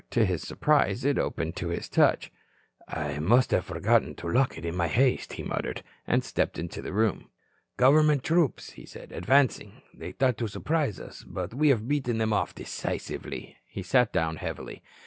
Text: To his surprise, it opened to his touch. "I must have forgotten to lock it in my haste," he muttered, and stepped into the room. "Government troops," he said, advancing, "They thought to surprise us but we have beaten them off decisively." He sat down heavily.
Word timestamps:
To 0.09 0.25
his 0.25 0.41
surprise, 0.41 1.05
it 1.05 1.19
opened 1.19 1.55
to 1.57 1.67
his 1.67 1.87
touch. 1.87 2.31
"I 2.87 3.19
must 3.19 3.51
have 3.51 3.65
forgotten 3.65 4.15
to 4.15 4.31
lock 4.31 4.57
it 4.57 4.65
in 4.65 4.73
my 4.75 4.87
haste," 4.87 5.33
he 5.33 5.43
muttered, 5.43 5.83
and 6.07 6.23
stepped 6.23 6.57
into 6.57 6.81
the 6.81 6.91
room. 6.91 7.29
"Government 7.77 8.23
troops," 8.23 8.71
he 8.71 8.87
said, 8.87 9.11
advancing, 9.11 9.83
"They 9.93 10.13
thought 10.13 10.39
to 10.39 10.47
surprise 10.47 10.99
us 10.99 11.23
but 11.23 11.53
we 11.53 11.69
have 11.69 11.87
beaten 11.87 12.17
them 12.17 12.33
off 12.33 12.55
decisively." 12.55 13.57
He 13.67 13.83
sat 13.83 14.11
down 14.11 14.37
heavily. 14.37 14.81